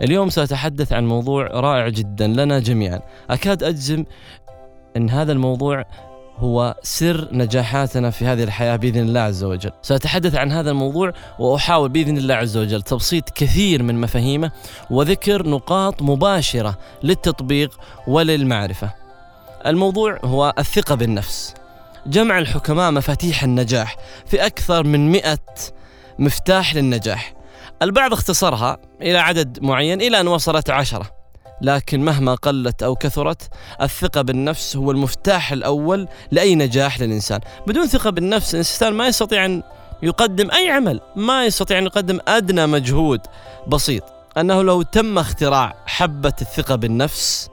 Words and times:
اليوم 0.00 0.30
سأتحدث 0.30 0.92
عن 0.92 1.06
موضوع 1.06 1.46
رائع 1.46 1.88
جدا 1.88 2.26
لنا 2.26 2.58
جميعا. 2.58 3.00
أكاد 3.30 3.62
أجزم 3.62 4.04
أن 4.96 5.10
هذا 5.10 5.32
الموضوع 5.32 5.84
هو 6.36 6.74
سر 6.82 7.28
نجاحاتنا 7.32 8.10
في 8.10 8.26
هذه 8.26 8.42
الحياة 8.42 8.76
بإذن 8.76 9.00
الله 9.00 9.20
عز 9.20 9.44
وجل. 9.44 9.70
سأتحدث 9.82 10.34
عن 10.34 10.52
هذا 10.52 10.70
الموضوع 10.70 11.12
وأحاول 11.38 11.88
بإذن 11.88 12.16
الله 12.16 12.34
عز 12.34 12.56
وجل 12.56 12.82
تبسيط 12.82 13.30
كثير 13.30 13.82
من 13.82 14.00
مفاهيمه 14.00 14.50
وذكر 14.90 15.48
نقاط 15.48 16.02
مباشرة 16.02 16.78
للتطبيق 17.02 17.80
وللمعرفة. 18.06 18.92
الموضوع 19.66 20.18
هو 20.24 20.54
الثقة 20.58 20.94
بالنفس. 20.94 21.54
جمع 22.06 22.38
الحكماء 22.38 22.90
مفاتيح 22.90 23.44
النجاح 23.44 23.96
في 24.26 24.46
أكثر 24.46 24.84
من 24.84 25.12
مئة 25.12 25.38
مفتاح 26.18 26.74
للنجاح. 26.74 27.41
البعض 27.82 28.12
اختصرها 28.12 28.78
إلى 29.02 29.18
عدد 29.18 29.62
معين 29.62 30.00
إلى 30.00 30.20
أن 30.20 30.28
وصلت 30.28 30.70
عشرة 30.70 31.10
لكن 31.62 32.00
مهما 32.00 32.34
قلت 32.34 32.82
أو 32.82 32.96
كثرت 32.96 33.48
الثقة 33.82 34.22
بالنفس 34.22 34.76
هو 34.76 34.90
المفتاح 34.90 35.52
الأول 35.52 36.08
لأي 36.30 36.54
نجاح 36.54 37.00
للإنسان. 37.00 37.40
بدون 37.66 37.86
ثقة 37.86 38.10
بالنفس 38.10 38.54
الإنسان 38.54 38.92
ما 38.92 39.06
يستطيع 39.06 39.44
أن 39.44 39.62
يقدم 40.02 40.50
أي 40.50 40.70
عمل 40.70 41.00
ما 41.16 41.46
يستطيع 41.46 41.78
أن 41.78 41.84
يقدم 41.84 42.20
أدنى 42.28 42.66
مجهود 42.66 43.20
بسيط. 43.68 44.04
أنه 44.36 44.62
لو 44.62 44.82
تم 44.82 45.18
اختراع 45.18 45.74
حبة 45.86 46.34
الثقة 46.40 46.74
بالنفس 46.74 47.48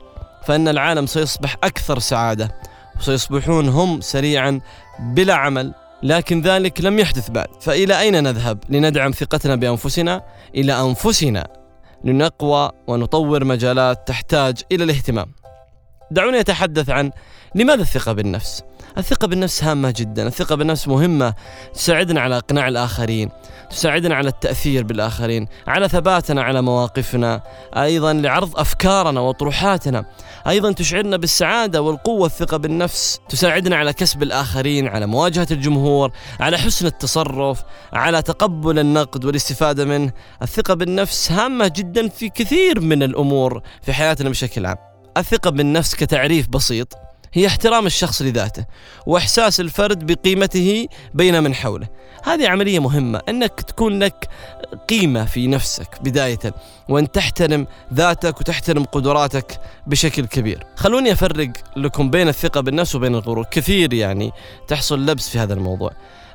فإن 0.46 0.68
العالم 0.68 1.06
سيصبح 1.06 1.56
أكثر 1.64 1.98
سعادة 1.98 2.56
وسيصبحون 2.98 3.68
هم 3.68 4.00
سريعا 4.00 4.60
بلا 4.98 5.34
عمل. 5.34 5.74
لكن 6.02 6.40
ذلك 6.40 6.80
لم 6.80 6.98
يحدث 6.98 7.30
بعد. 7.30 7.48
فإلى 7.60 8.00
أين 8.00 8.22
نذهب 8.22 8.58
لندعم 8.68 9.10
ثقتنا 9.10 9.54
بأنفسنا؟ 9.56 10.22
إلى 10.54 10.72
أنفسنا. 10.80 11.48
لنقوى 12.04 12.70
ونطور 12.86 13.44
مجالات 13.44 14.08
تحتاج 14.08 14.62
إلى 14.72 14.84
الاهتمام. 14.84 15.39
دعوني 16.10 16.40
أتحدث 16.40 16.90
عن 16.90 17.10
لماذا 17.54 17.82
الثقة 17.82 18.12
بالنفس؟ 18.12 18.62
الثقة 18.98 19.26
بالنفس 19.26 19.64
هامة 19.64 19.94
جدا 19.96 20.26
الثقة 20.26 20.54
بالنفس 20.54 20.88
مهمة 20.88 21.34
تساعدنا 21.74 22.20
على 22.20 22.36
إقناع 22.36 22.68
الآخرين 22.68 23.30
تساعدنا 23.70 24.14
على 24.14 24.28
التأثير 24.28 24.84
بالآخرين 24.84 25.46
على 25.66 25.88
ثباتنا 25.88 26.42
على 26.42 26.62
مواقفنا 26.62 27.42
أيضا 27.76 28.12
لعرض 28.12 28.58
أفكارنا 28.58 29.20
وطروحاتنا 29.20 30.04
أيضا 30.46 30.72
تشعرنا 30.72 31.16
بالسعادة 31.16 31.82
والقوة 31.82 32.26
الثقة 32.26 32.56
بالنفس 32.56 33.20
تساعدنا 33.28 33.76
على 33.76 33.92
كسب 33.92 34.22
الآخرين 34.22 34.88
على 34.88 35.06
مواجهة 35.06 35.46
الجمهور 35.50 36.12
على 36.40 36.58
حسن 36.58 36.86
التصرف 36.86 37.62
على 37.92 38.22
تقبل 38.22 38.78
النقد 38.78 39.24
والاستفادة 39.24 39.84
منه. 39.84 40.12
الثقة 40.42 40.74
بالنفس 40.74 41.32
هامة 41.32 41.72
جدا 41.76 42.08
في 42.08 42.28
كثير 42.28 42.80
من 42.80 43.02
الأمور 43.02 43.62
في 43.82 43.92
حياتنا 43.92 44.30
بشكل 44.30 44.66
عام. 44.66 44.89
الثقة 45.16 45.50
بالنفس 45.50 45.94
كتعريف 45.94 46.48
بسيط 46.48 46.94
هي 47.32 47.46
احترام 47.46 47.86
الشخص 47.86 48.22
لذاته 48.22 48.64
وإحساس 49.06 49.60
الفرد 49.60 50.12
بقيمته 50.12 50.86
بين 51.14 51.42
من 51.42 51.54
حوله. 51.54 51.88
هذه 52.24 52.48
عملية 52.48 52.78
مهمة 52.78 53.20
إنك 53.28 53.60
تكون 53.60 53.98
لك 53.98 54.28
قيمة 54.88 55.24
في 55.24 55.46
نفسك 55.46 55.98
بداية 56.02 56.54
وإن 56.88 57.10
تحترم 57.10 57.66
ذاتك 57.94 58.40
وتحترم 58.40 58.84
قدراتك 58.84 59.60
بشكل 59.86 60.26
كبير. 60.26 60.66
خلوني 60.76 61.12
أفرق 61.12 61.52
لكم 61.76 62.10
بين 62.10 62.28
الثقة 62.28 62.60
بالنفس 62.60 62.94
وبين 62.94 63.14
الغرور. 63.14 63.44
كثير 63.50 63.94
يعني 63.94 64.32
تحصل 64.68 65.06
لبس 65.06 65.28
في 65.28 65.38
هذا 65.38 65.54
الموضوع. 65.54 65.90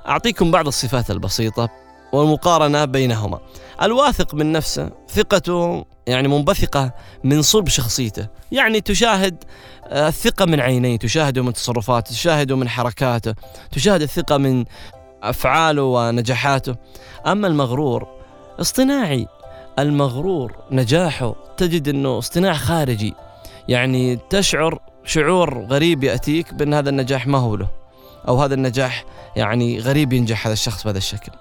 أعطيكم 0.08 0.52
بعض 0.52 0.68
الصفات 0.68 1.12
البسيطة 1.12 1.70
والمقارنة 2.14 2.86
بينهما. 2.86 3.40
الواثق 3.82 4.34
من 4.34 4.52
نفسه 4.52 4.92
ثقته 5.10 5.86
يعني 6.08 6.28
منبثقة 6.28 6.92
من 7.24 7.42
صلب 7.42 7.68
شخصيته. 7.68 8.28
يعني 8.52 8.82
تشاهد 8.82 9.44
الثقة 9.92 10.46
من 10.46 10.60
عينيه 10.60 10.98
تشاهده 10.98 11.44
من 11.44 11.54
تصرفاته 11.54 12.12
تشاهده 12.12 12.56
من 12.56 12.70
حركاته 12.70 13.34
تشاهد 13.72 14.02
الثقة 14.02 14.38
من 14.38 14.66
أفعاله 15.24 15.84
ونجاحاته. 15.84 16.76
أما 17.28 17.48
المغرور 17.48 18.08
اصطناعي. 18.60 19.28
المغرور 19.80 20.56
نجاحه 20.72 21.36
تجد 21.58 21.88
أنه 21.88 22.18
اصطناع 22.18 22.54
خارجي. 22.54 23.14
يعني 23.68 24.20
تشعر 24.30 24.80
شعور 25.06 25.66
غريب 25.66 26.04
يأتيك 26.04 26.54
بأن 26.54 26.74
هذا 26.74 26.90
النجاح 26.90 27.28
ما 27.28 27.38
هو 27.38 27.56
له 27.56 27.68
أو 28.28 28.42
هذا 28.42 28.54
النجاح 28.54 29.06
يعني 29.36 29.80
غريب 29.80 30.14
ينجح 30.14 30.48
هذا 30.48 30.54
الشخص 30.54 30.84
بهذا 30.84 30.98
الشكل. 30.98 31.32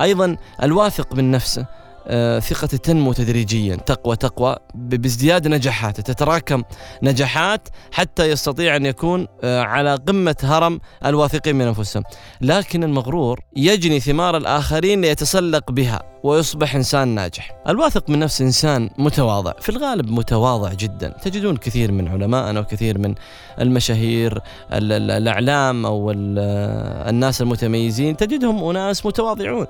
أيضا 0.00 0.36
الواثق 0.62 1.14
من 1.14 1.30
نفسه. 1.30 1.66
آه، 2.06 2.38
ثقته 2.38 2.76
تنمو 2.76 3.12
تدريجيا 3.12 3.76
تقوى 3.76 4.16
تقوى 4.16 4.56
بازدياد 4.74 5.48
نجاحاته 5.48 6.02
تتراكم 6.02 6.62
نجاحات 7.02 7.68
حتى 7.92 8.30
يستطيع 8.30 8.76
أن 8.76 8.86
يكون 8.86 9.26
آه، 9.44 9.62
على 9.62 9.94
قمة 9.94 10.36
هرم 10.42 10.80
الواثقين 11.04 11.56
من 11.56 11.66
أنفسهم. 11.66 12.02
لكن 12.40 12.84
المغرور 12.84 13.40
يجني 13.56 14.00
ثمار 14.00 14.36
الآخرين 14.36 15.00
ليتسلق 15.00 15.70
بها. 15.70 16.11
ويصبح 16.22 16.74
إنسان 16.74 17.08
ناجح. 17.08 17.62
الواثق 17.68 18.10
من 18.10 18.18
نفسه 18.18 18.44
إنسان 18.44 18.90
متواضع، 18.98 19.52
في 19.60 19.68
الغالب 19.68 20.10
متواضع 20.10 20.72
جدا، 20.72 21.08
تجدون 21.08 21.56
كثير 21.56 21.92
من 21.92 22.08
علمائنا 22.08 22.60
وكثير 22.60 22.98
من 22.98 23.14
المشاهير 23.60 24.40
الأعلام 24.72 25.86
أو 25.86 26.10
الناس 26.10 27.42
المتميزين 27.42 28.16
تجدهم 28.16 28.64
أناس 28.64 29.06
متواضعون. 29.06 29.66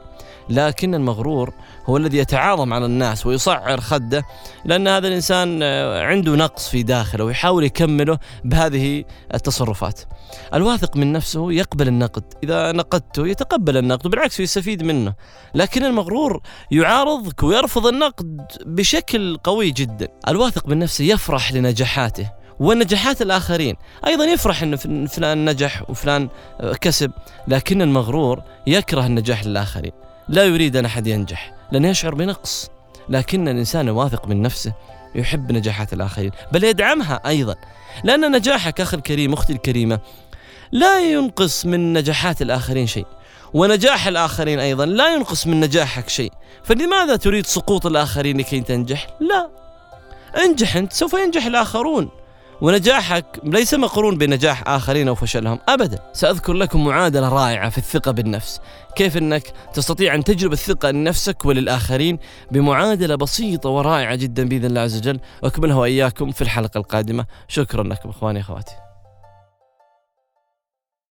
لكن 0.49 0.95
المغرور 0.95 1.53
هو 1.87 1.97
الذي 1.97 2.19
يتعاظم 2.19 2.73
على 2.73 2.87
الناس 2.87 3.27
ويصعر 3.27 3.81
خده 3.81 4.25
لأن 4.65 4.89
هذا 4.89 5.09
الإنسان 5.09 5.63
عنده 6.03 6.37
نقص 6.37 6.69
في 6.69 6.83
داخله 6.83 7.25
ويحاول 7.25 7.65
يكمله 7.65 8.19
بهذه 8.45 9.05
التصرفات. 9.35 10.01
الواثق 10.55 10.97
من 10.97 11.13
نفسه 11.13 11.53
يقبل 11.53 11.89
النقد، 11.89 12.25
إذا 12.45 12.73
نقدته 12.73 13.27
يتقبل 13.27 13.77
النقد 13.77 14.07
وبالعكس 14.07 14.41
يستفيد 14.41 14.83
منه. 14.83 15.15
لكن 15.55 15.85
المغرور 15.85 16.42
يعارضك 16.71 17.43
ويرفض 17.43 17.87
النقد 17.87 18.47
بشكل 18.67 19.37
قوي 19.37 19.71
جدا. 19.71 20.09
الواثق 20.29 20.69
من 20.69 20.79
نفسه 20.79 21.05
يفرح 21.05 21.53
لنجاحاته 21.53 22.31
ونجاحات 22.61 23.23
الآخرين. 23.23 23.77
أيضا 24.07 24.25
يفرح 24.25 24.63
أن 24.63 24.77
فلان 25.07 25.51
نجح 25.51 25.91
وفلان 25.91 26.29
كسب 26.81 27.13
لكن 27.49 27.83
المغرور 27.83 28.43
يكره 28.67 29.07
النجاح 29.07 29.45
للآخرين. 29.45 29.93
لا 30.29 30.45
يريد 30.45 30.77
أن 30.77 30.85
أحد 30.85 31.07
ينجح 31.07 31.55
لأنه 31.73 31.89
يشعر 31.89 32.15
بنقص. 32.15 32.71
لكن 33.09 33.49
الإنسان 33.49 33.89
الواثق 33.89 34.29
من 34.29 34.43
نفسه 34.43 34.73
يحب 35.15 35.53
نجاحات 35.53 35.93
الآخرين 35.93 36.31
بل 36.53 36.65
يدعمها 36.65 37.21
أيضا. 37.27 37.57
لأن 38.05 38.33
نجاحك 38.33 38.81
أخي 38.81 38.97
الكريم 38.97 39.33
أختي 39.33 39.53
الكريمة 39.53 40.01
لا 40.73 41.01
ينقص 41.01 41.67
من 41.67 41.93
نجاحات 41.93 42.43
الآخرين 42.43 42.87
شيء. 42.87 43.07
ونجاح 43.55 44.07
الآخرين 44.07 44.59
أيضا. 44.59 44.87
لا 44.87 45.15
ينقص 45.15 45.47
من 45.47 45.61
نجاحك 45.61 46.09
شيء. 46.09 46.33
فلماذا 46.65 47.17
تريد 47.17 47.47
سقوط 47.47 47.87
الآخرين 47.87 48.39
لكي 48.39 48.61
تنجح؟ 48.61 49.07
لا. 49.21 49.51
انجح 50.45 50.77
أنت. 50.77 50.93
سوف 50.93 51.13
ينجح 51.13 51.47
الآخرون. 51.47 52.09
ونجاحك 52.61 53.25
ليس 53.45 53.75
مقرون 53.75 54.19
بنجاح 54.19 54.69
آخرين 54.69 55.09
أو 55.09 55.15
فشلهم. 55.15 55.59
أبدا. 55.69 55.99
سأذكر 56.13 56.53
لكم 56.53 56.85
معادلة 56.85 57.29
رائعة 57.29 57.71
في 57.71 57.79
الثقة 57.79 58.11
بالنفس. 58.11 58.61
كيف 58.97 59.17
أنك 59.17 59.53
تستطيع 59.75 60.15
أن 60.15 60.25
تجلب 60.25 60.53
الثقة 60.53 60.91
لنفسك 60.91 61.45
وللآخرين 61.45 62.19
بمعادلة 62.51 63.15
بسيطة 63.15 63.69
ورائعة 63.69 64.15
جدا 64.15 64.49
بإذن 64.49 64.65
الله 64.65 64.81
عز 64.81 64.97
وجل. 64.97 65.21
وأكملها 65.43 65.77
وإياكم 65.77 66.31
في 66.31 66.43
الحلقة 66.43 66.79
القادمة. 66.79 67.27
شكرا 67.49 67.83
لكم 67.83 68.09
إخواني 68.09 68.41
أخواتي. 68.41 68.92